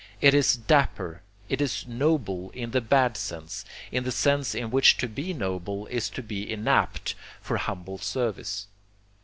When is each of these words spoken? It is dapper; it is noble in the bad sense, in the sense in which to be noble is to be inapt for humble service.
It 0.19 0.33
is 0.33 0.57
dapper; 0.57 1.21
it 1.47 1.61
is 1.61 1.85
noble 1.85 2.49
in 2.55 2.71
the 2.71 2.81
bad 2.81 3.15
sense, 3.15 3.63
in 3.91 4.03
the 4.03 4.11
sense 4.11 4.55
in 4.55 4.71
which 4.71 4.97
to 4.97 5.07
be 5.07 5.31
noble 5.31 5.85
is 5.91 6.09
to 6.09 6.23
be 6.23 6.43
inapt 6.51 7.13
for 7.39 7.57
humble 7.57 7.99
service. 7.99 8.65